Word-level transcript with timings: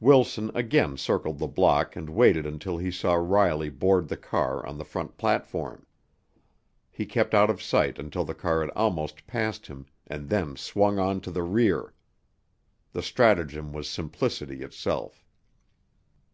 Wilson 0.00 0.50
again 0.54 0.98
circled 0.98 1.38
the 1.38 1.46
block 1.46 1.96
and 1.96 2.10
waited 2.10 2.44
until 2.44 2.76
he 2.76 2.90
saw 2.90 3.14
Riley 3.14 3.70
board 3.70 4.08
the 4.08 4.18
car 4.18 4.66
on 4.66 4.76
the 4.76 4.84
front 4.84 5.16
platform. 5.16 5.86
He 6.90 7.06
kept 7.06 7.32
out 7.32 7.48
of 7.48 7.62
sight 7.62 7.98
until 7.98 8.22
the 8.22 8.34
car 8.34 8.60
had 8.60 8.68
almost 8.76 9.26
passed 9.26 9.68
him 9.68 9.86
and 10.06 10.28
then 10.28 10.56
swung 10.56 10.98
on 10.98 11.22
to 11.22 11.30
the 11.30 11.42
rear. 11.42 11.94
The 12.92 13.00
stratagem 13.02 13.72
was 13.72 13.88
simplicity 13.88 14.60
itself. 14.60 15.24